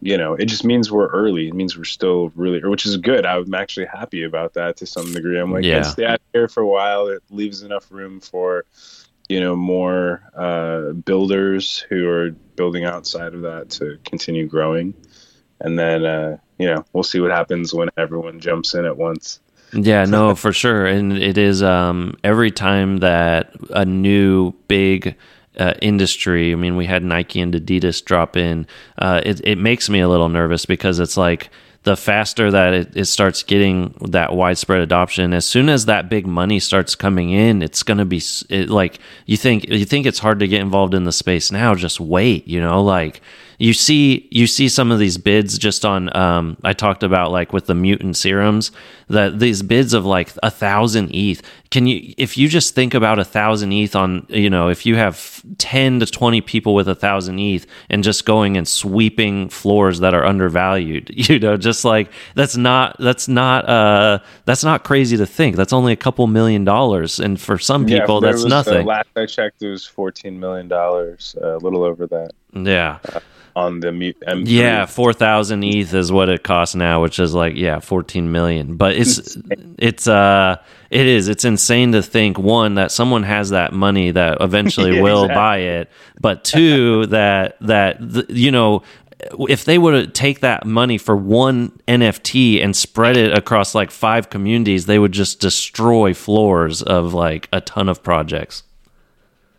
[0.00, 1.48] you know, it just means we're early.
[1.48, 3.24] It means we're still really, which is good.
[3.24, 5.38] I'm actually happy about that to some degree.
[5.38, 7.06] I'm like, yeah, stay out here for a while.
[7.06, 8.64] It leaves enough room for
[9.28, 14.94] you know more uh, builders who are building outside of that to continue growing
[15.60, 19.40] and then uh, you know we'll see what happens when everyone jumps in at once
[19.72, 25.16] yeah no for sure and it is um, every time that a new big
[25.58, 26.52] uh, industry.
[26.52, 28.66] I mean, we had Nike and Adidas drop in.
[28.96, 31.50] Uh, it, it makes me a little nervous because it's like
[31.88, 35.32] the faster that it, it starts getting that widespread adoption.
[35.32, 38.20] As soon as that big money starts coming in it's going to be
[38.50, 41.74] it, like you think you think it's hard to get involved in the space now
[41.74, 43.20] just wait you know like
[43.58, 47.52] you see you see some of these bids just on um, I talked about like
[47.52, 48.70] with the mutant serums
[49.08, 51.42] that these bids of like a thousand ETH.
[51.70, 54.94] Can you if you just think about a thousand ETH on you know if you
[54.94, 59.98] have ten to twenty people with a thousand ETH and just going and sweeping floors
[60.00, 65.16] that are undervalued, you know, just like that's not that's not uh that's not crazy
[65.16, 65.56] to think.
[65.56, 68.82] That's only a couple million dollars, and for some people yeah, that's was, nothing.
[68.82, 72.30] Uh, last I checked, it was fourteen million dollars, uh, a little over that.
[72.52, 72.98] Yeah.
[73.12, 73.20] Uh,
[73.58, 74.42] on the M3.
[74.46, 78.76] Yeah, four thousand ETH is what it costs now, which is like yeah, fourteen million.
[78.76, 79.36] But it's
[79.78, 80.56] it's uh
[80.90, 85.02] it is it's insane to think one that someone has that money that eventually yeah,
[85.02, 85.34] will exactly.
[85.34, 85.90] buy it,
[86.20, 88.82] but two that that the, you know
[89.48, 94.30] if they would take that money for one NFT and spread it across like five
[94.30, 98.62] communities, they would just destroy floors of like a ton of projects.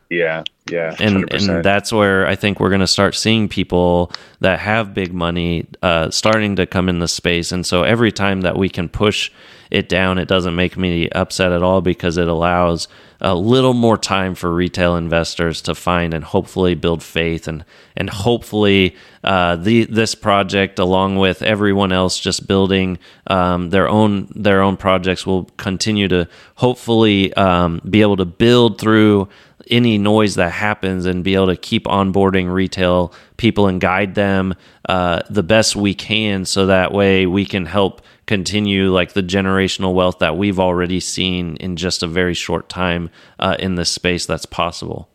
[0.10, 4.60] Yeah, yeah, and and that's where I think we're going to start seeing people that
[4.60, 8.58] have big money uh, starting to come in the space, and so every time that
[8.58, 9.32] we can push
[9.70, 12.88] it down, it doesn't make me upset at all because it allows
[13.22, 18.10] a little more time for retail investors to find and hopefully build faith and and
[18.10, 18.96] hopefully
[19.26, 24.78] uh, the this project along with everyone else just building um, their own their own
[24.78, 29.28] projects will continue to hopefully um, be able to build through
[29.70, 34.56] any noise that happens and be able to keep onboarding retail people and guide them
[34.88, 39.94] uh, the best we can so that way we can help continue like the generational
[39.94, 44.26] wealth that we've already seen in just a very short time uh, in this space
[44.26, 45.10] that's possible.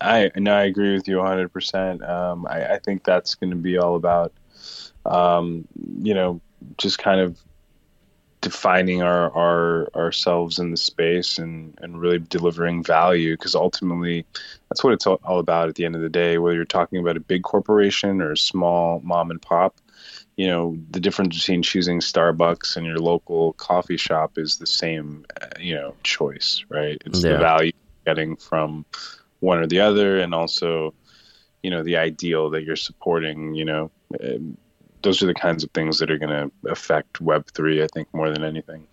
[0.00, 1.42] I no, I agree with you 100.
[1.42, 4.32] Um, percent I, I think that's going to be all about,
[5.06, 5.66] um,
[6.02, 6.40] you know,
[6.76, 7.38] just kind of
[8.46, 14.24] defining our, our ourselves in the space and and really delivering value because ultimately
[14.68, 17.16] that's what it's all, about at the end of the day whether you're talking about
[17.16, 19.80] a big corporation or a small mom and pop
[20.36, 25.26] you know the difference between choosing starbucks and your local coffee shop is the same
[25.42, 27.32] uh, you know choice right it's yeah.
[27.32, 27.72] the value
[28.04, 28.86] getting from
[29.40, 30.94] one or the other and also
[31.64, 33.90] you know the ideal that you're supporting you know
[34.22, 34.56] um,
[35.06, 38.30] those are the kinds of things that are going to affect web3 i think more
[38.30, 38.86] than anything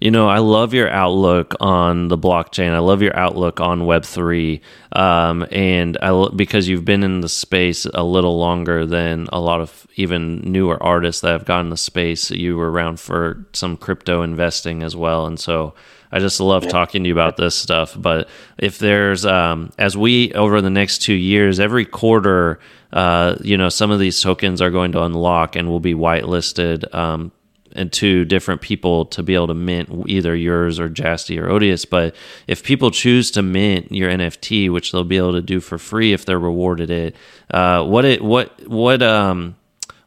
[0.00, 2.70] you know, I love your outlook on the blockchain.
[2.70, 4.60] I love your outlook on Web three,
[4.92, 9.60] um, and I because you've been in the space a little longer than a lot
[9.60, 12.30] of even newer artists that have gotten the space.
[12.30, 15.74] You were around for some crypto investing as well, and so
[16.12, 17.96] I just love talking to you about this stuff.
[17.98, 22.60] But if there's, um, as we over the next two years, every quarter,
[22.92, 26.92] uh, you know, some of these tokens are going to unlock and will be whitelisted
[26.94, 27.32] um,
[27.72, 31.84] and to different people to be able to mint either yours or Jasty or Odious.
[31.84, 32.16] But
[32.46, 36.12] if people choose to mint your NFT, which they'll be able to do for free
[36.12, 37.14] if they're rewarded it,
[37.50, 39.56] uh, what it what what um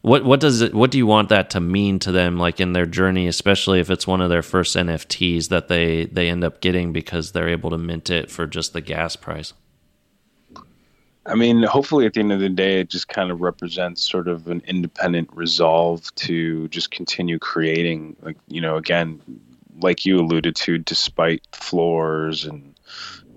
[0.01, 2.73] what what does it what do you want that to mean to them like in
[2.73, 6.61] their journey, especially if it's one of their first NFTs that they they end up
[6.61, 9.53] getting because they're able to mint it for just the gas price?
[11.25, 14.27] I mean, hopefully at the end of the day, it just kind of represents sort
[14.27, 19.21] of an independent resolve to just continue creating, like, you know, again,
[19.79, 22.73] like you alluded to, despite floors and,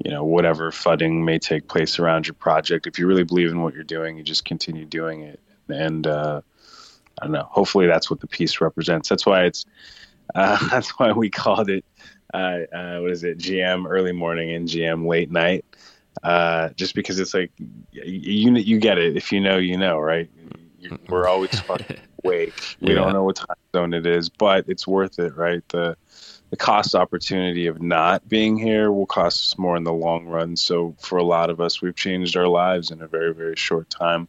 [0.03, 2.87] you know, whatever fudding may take place around your project.
[2.87, 5.41] If you really believe in what you're doing, you just continue doing it.
[5.69, 6.41] And, uh,
[7.21, 9.11] I don't know, hopefully that's what the piece represents.
[9.11, 9.67] That's why it's,
[10.35, 11.85] uh, that's why we called it,
[12.33, 15.67] uh, uh, what is it, GM early morning and GM late night
[16.25, 17.53] uh, just because it's like
[17.93, 19.17] you you get it.
[19.17, 20.29] If you know you know right?
[20.79, 22.55] You, we're always fucking awake.
[22.81, 22.95] We yeah.
[22.97, 25.63] don't know what time zone it is but it's worth it right?
[25.69, 25.97] The
[26.51, 30.57] the cost opportunity of not being here will cost us more in the long run.
[30.57, 33.91] So for a lot of us we've changed our lives in a very very short
[33.91, 34.29] time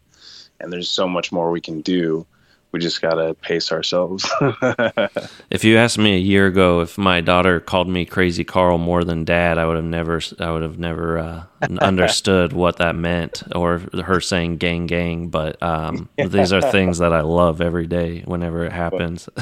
[0.60, 2.26] and there's so much more we can do.
[2.72, 4.30] We just gotta pace ourselves.
[5.50, 9.06] if you asked me a year ago if my daughter called me crazy Carl more
[9.06, 13.44] than dad, I would have never, I would have never uh, understood what that meant,
[13.56, 18.22] or her saying "gang gang." But um, these are things that I love every day
[18.26, 19.30] whenever it happens.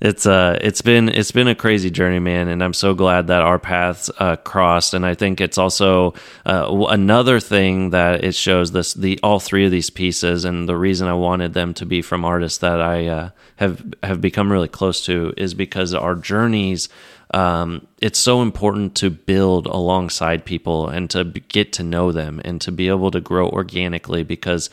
[0.00, 3.42] it's uh, it's been it's been a crazy journey, man, and I'm so glad that
[3.42, 4.94] our paths uh, crossed.
[4.94, 6.14] And I think it's also
[6.46, 10.76] uh, another thing that it shows this the all three of these pieces, and the
[10.76, 14.68] reason I wanted them to be from artists that I uh, have have become really
[14.68, 16.88] close to is because our journeys.
[17.34, 22.60] Um, it's so important to build alongside people and to get to know them and
[22.60, 24.70] to be able to grow organically because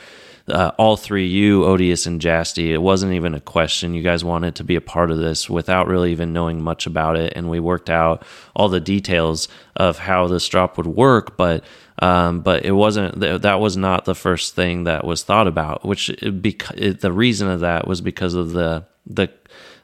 [0.47, 4.53] uh, all three you odious and jasty it wasn't even a question you guys wanted
[4.55, 7.59] to be a part of this without really even knowing much about it and we
[7.59, 8.23] worked out
[8.55, 11.63] all the details of how this drop would work but
[11.99, 15.85] um, but it wasn't that was not the first thing that was thought about.
[15.85, 19.29] Which the reason of that was because of the the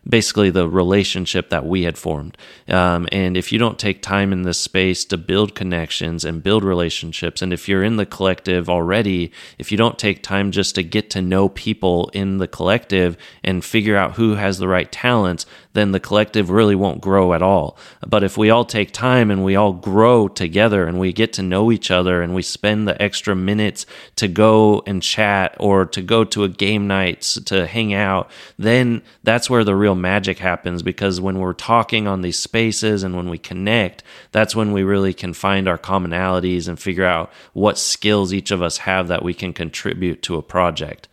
[0.08, 2.38] basically the relationship that we had formed.
[2.68, 6.64] Um, and if you don't take time in this space to build connections and build
[6.64, 10.84] relationships, and if you're in the collective already, if you don't take time just to
[10.84, 15.46] get to know people in the collective and figure out who has the right talents,
[15.78, 17.78] then the collective really won't grow at all.
[18.08, 21.44] But if we all take time and we all grow together and we get to
[21.44, 26.02] know each other and we spend the extra minutes to go and chat or to
[26.02, 30.82] go to a game night to hang out, then that's where the real magic happens
[30.82, 35.14] because when we're talking on these spaces and when we connect, that's when we really
[35.14, 39.34] can find our commonalities and figure out what skills each of us have that we
[39.34, 41.08] can contribute to a project.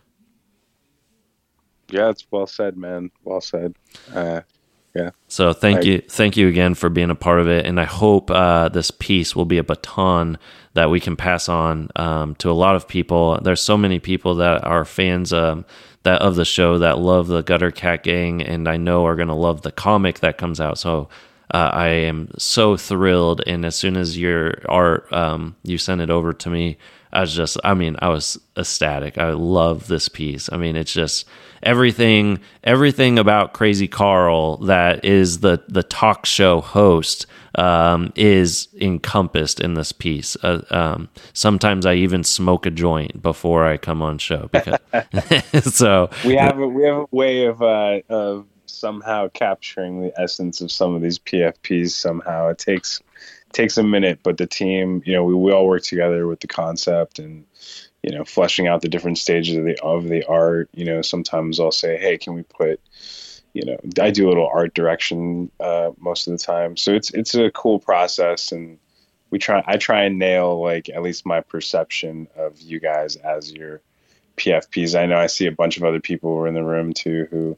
[1.89, 3.11] Yeah, it's well said, man.
[3.23, 3.75] Well said.
[4.13, 4.41] Uh,
[4.95, 5.09] yeah.
[5.27, 7.83] So thank I, you, thank you again for being a part of it, and I
[7.83, 10.37] hope uh, this piece will be a baton
[10.73, 13.39] that we can pass on um, to a lot of people.
[13.41, 15.65] There's so many people that are fans um,
[16.03, 19.27] that of the show that love the Gutter Cat Gang, and I know are going
[19.27, 20.77] to love the comic that comes out.
[20.77, 21.09] So
[21.53, 26.09] uh, I am so thrilled, and as soon as your art um, you sent it
[26.09, 26.77] over to me,
[27.11, 29.17] I was just, I mean, I was ecstatic.
[29.17, 30.51] I love this piece.
[30.51, 31.25] I mean, it's just
[31.65, 39.59] everything, everything about Crazy Carl that is the the talk show host um, is encompassed
[39.59, 40.37] in this piece.
[40.43, 44.79] Uh, um, sometimes I even smoke a joint before I come on show because
[45.75, 50.61] so we have a, we have a way of uh, of somehow capturing the essence
[50.61, 51.91] of some of these PFPs.
[51.91, 53.01] Somehow it takes
[53.53, 56.47] takes a minute, but the team, you know, we, we all work together with the
[56.47, 57.45] concept and
[58.05, 60.69] you know, fleshing out the different stages of the of the art.
[60.73, 62.79] You know, sometimes I'll say, hey, can we put
[63.55, 66.75] you know, I do a little art direction uh, most of the time.
[66.75, 68.77] So it's it's a cool process, and
[69.29, 69.63] we try.
[69.65, 73.81] I try and nail like at least my perception of you guys as your
[74.35, 74.99] PFPs.
[74.99, 77.27] I know I see a bunch of other people who are in the room too
[77.31, 77.57] who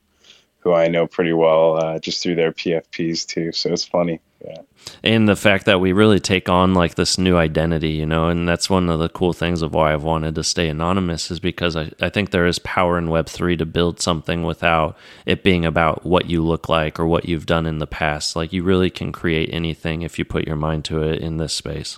[0.60, 3.52] who I know pretty well uh, just through their PFPs too.
[3.52, 4.20] So it's funny.
[4.46, 4.62] Yeah.
[5.04, 8.48] And the fact that we really take on like this new identity, you know, and
[8.48, 11.76] that's one of the cool things of why I've wanted to stay anonymous is because
[11.76, 16.06] I, I think there is power in Web3 to build something without it being about
[16.06, 18.36] what you look like or what you've done in the past.
[18.36, 21.54] Like you really can create anything if you put your mind to it in this
[21.54, 21.98] space.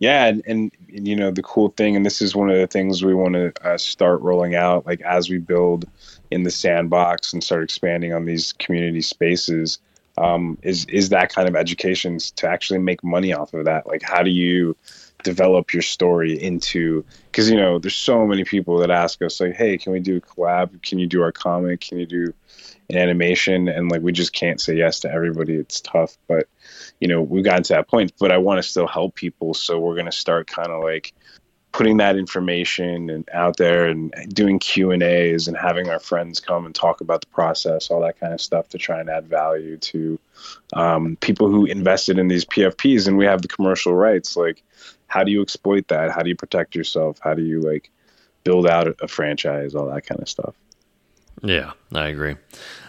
[0.00, 3.04] Yeah, and, and, you know the cool thing, and this is one of the things
[3.04, 5.86] we want to uh, start rolling out, like as we build
[6.34, 9.78] in the sandbox and start expanding on these community spaces,
[10.18, 13.86] um, is is that kind of education to actually make money off of that.
[13.86, 14.76] Like, how do you
[15.22, 17.04] develop your story into?
[17.26, 20.16] Because you know, there's so many people that ask us, like, "Hey, can we do
[20.16, 20.82] a collab?
[20.82, 21.80] Can you do our comic?
[21.80, 22.34] Can you do
[22.90, 25.54] an animation?" And like, we just can't say yes to everybody.
[25.54, 26.48] It's tough, but
[27.00, 29.54] you know, we've gotten to that point, but I want to still help people.
[29.54, 31.12] So we're going to start kind of like
[31.74, 36.38] putting that information and out there and doing Q and A's and having our friends
[36.38, 39.26] come and talk about the process, all that kind of stuff to try and add
[39.26, 40.20] value to
[40.72, 43.08] um, people who invested in these PFPs.
[43.08, 44.36] And we have the commercial rights.
[44.36, 44.62] Like,
[45.08, 46.12] how do you exploit that?
[46.12, 47.18] How do you protect yourself?
[47.20, 47.90] How do you like
[48.44, 49.74] build out a franchise?
[49.74, 50.54] All that kind of stuff.
[51.42, 52.36] Yeah, I agree.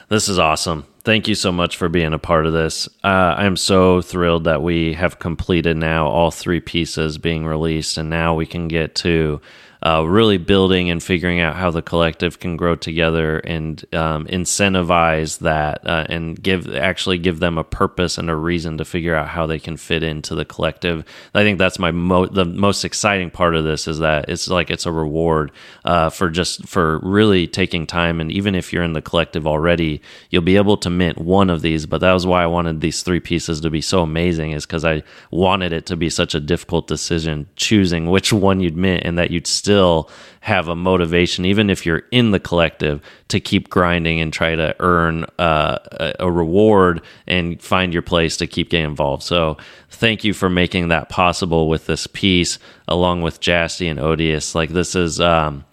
[0.07, 0.85] This is awesome.
[1.03, 2.87] Thank you so much for being a part of this.
[3.03, 7.97] Uh, I am so thrilled that we have completed now all three pieces being released,
[7.97, 9.41] and now we can get to
[9.83, 15.39] uh, really building and figuring out how the collective can grow together and um, incentivize
[15.39, 19.27] that uh, and give actually give them a purpose and a reason to figure out
[19.27, 21.03] how they can fit into the collective.
[21.33, 24.71] I think that's my mo- the most exciting part of this is that it's like
[24.71, 25.51] it's a reward
[25.83, 30.01] uh, for just for really taking time and even if you're in the collective already,
[30.29, 31.85] you'll be able to mint one of these.
[31.85, 34.85] But that was why I wanted these three pieces to be so amazing is because
[34.85, 39.17] I wanted it to be such a difficult decision choosing which one you'd mint and
[39.17, 40.09] that you'd still still
[40.39, 44.73] have a motivation, even if you're in the collective, to keep grinding and try to
[44.79, 45.79] earn uh,
[46.19, 49.23] a, reward and find your place to keep getting involved.
[49.23, 49.57] So,
[49.89, 52.57] thank you for making that possible with this piece,
[52.87, 54.55] along with Jasty and Odious.
[54.55, 55.19] Like, this is.
[55.19, 55.65] Um,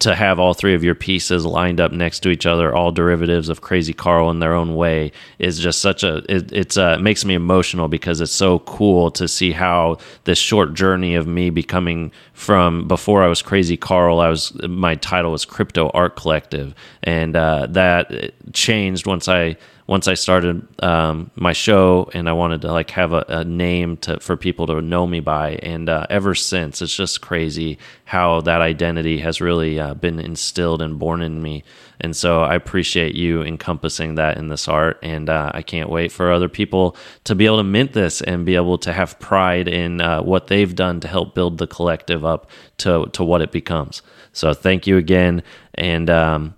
[0.00, 3.48] to have all three of your pieces lined up next to each other, all derivatives
[3.48, 6.24] of Crazy Carl in their own way, is just such a.
[6.28, 10.74] It, it's uh, makes me emotional because it's so cool to see how this short
[10.74, 15.44] journey of me becoming from before I was Crazy Carl, I was my title was
[15.44, 19.56] Crypto Art Collective, and uh, that changed once I
[19.90, 23.96] once I started um, my show and I wanted to like have a, a, name
[23.96, 28.40] to for people to know me by, and uh, ever since it's just crazy how
[28.42, 31.64] that identity has really uh, been instilled and born in me.
[32.00, 36.12] And so I appreciate you encompassing that in this art, and uh, I can't wait
[36.12, 39.66] for other people to be able to mint this and be able to have pride
[39.66, 43.50] in uh, what they've done to help build the collective up to to what it
[43.50, 44.02] becomes.
[44.32, 45.42] So thank you again,
[45.74, 46.08] and.
[46.08, 46.54] Um,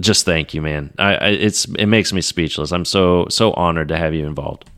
[0.00, 0.92] just thank you, man.
[0.98, 2.72] I, I, it's it makes me speechless.
[2.72, 4.68] I'm so so honored to have you involved.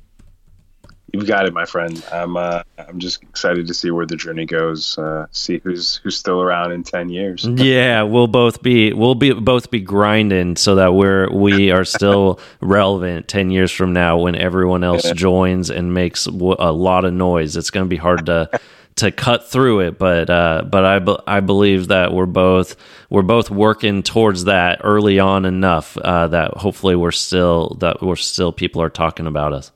[1.13, 2.05] You've got it, my friend.
[2.13, 4.99] I'm uh, I'm just excited to see where the journey goes.
[4.99, 7.47] Uh, see who's who's still around in ten years.
[7.57, 12.41] yeah, we'll both be we'll be both be grinding so that we're we are still
[12.61, 17.57] relevant ten years from now when everyone else joins and makes a lot of noise.
[17.57, 18.51] It's going to be hard to
[18.99, 22.77] to cut through it, but uh, but I be- I believe that we're both
[23.11, 28.17] we're both working towards that early on enough uh, that hopefully we're still that we're
[28.17, 29.73] still people are talking about us.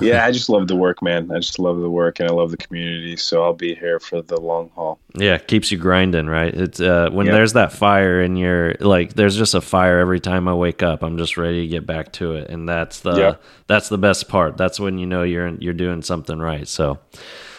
[0.00, 1.30] yeah, I just love the work, man.
[1.30, 3.16] I just love the work and I love the community.
[3.16, 4.98] So I'll be here for the long haul.
[5.14, 6.54] Yeah, keeps you grinding, right?
[6.54, 7.34] It's uh, when yep.
[7.34, 11.02] there's that fire in you're like, there's just a fire every time I wake up.
[11.02, 13.42] I'm just ready to get back to it, and that's the yep.
[13.66, 14.56] that's the best part.
[14.56, 16.66] That's when you know you're you're doing something right.
[16.66, 16.98] So.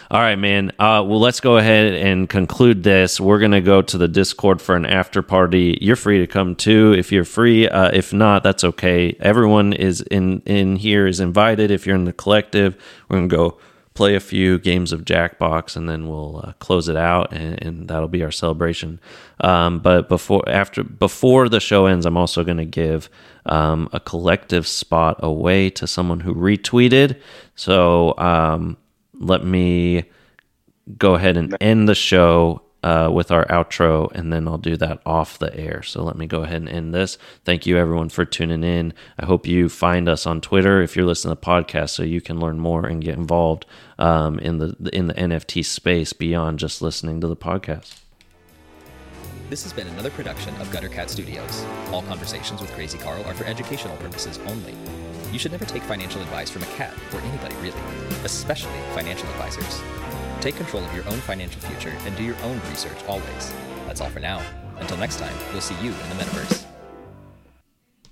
[0.08, 0.70] All right, man.
[0.78, 3.18] Uh, well, let's go ahead and conclude this.
[3.18, 5.78] We're going to go to the Discord for an after party.
[5.80, 7.68] You're free to come too if you're free.
[7.68, 9.16] Uh, if not, that's okay.
[9.18, 11.72] Everyone is in in here is invited.
[11.72, 12.76] If you're in the collective,
[13.08, 13.58] we're going to go
[13.94, 17.88] play a few games of Jackbox and then we'll uh, close it out and, and,
[17.88, 19.00] that'll be our celebration.
[19.40, 23.10] Um, but before after before the show ends, I'm also going to give
[23.46, 27.20] um, a collective spot away to someone who retweeted.
[27.56, 28.16] So.
[28.18, 28.76] Um,
[29.18, 30.04] let me
[30.98, 35.00] go ahead and end the show uh, with our outro, and then I'll do that
[35.04, 35.82] off the air.
[35.82, 37.18] So let me go ahead and end this.
[37.44, 38.94] Thank you, everyone, for tuning in.
[39.18, 42.20] I hope you find us on Twitter if you're listening to the podcast, so you
[42.20, 43.66] can learn more and get involved
[43.98, 47.98] um, in the in the NFT space beyond just listening to the podcast.
[49.50, 51.64] This has been another production of Gutter Cat Studios.
[51.92, 54.74] All conversations with Crazy Carl are for educational purposes only.
[55.32, 57.80] You should never take financial advice from a cat, or anybody really,
[58.24, 59.82] especially financial advisors.
[60.40, 63.52] Take control of your own financial future and do your own research always.
[63.86, 64.42] That's all for now.
[64.78, 66.65] Until next time, we'll see you in the metaverse.